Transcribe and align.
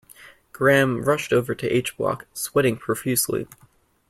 Graham 0.51 1.03
rushed 1.03 1.31
over 1.31 1.53
to 1.53 1.69
H 1.69 1.95
block, 1.95 2.25
sweating 2.33 2.75
profusely. 2.75 3.47